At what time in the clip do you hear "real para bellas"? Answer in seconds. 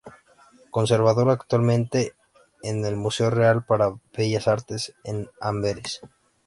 3.29-4.47